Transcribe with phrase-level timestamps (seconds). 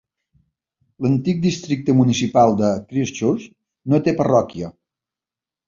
[1.05, 3.47] L'antic districte municipal de Christchurch
[3.95, 4.75] no té parròquia.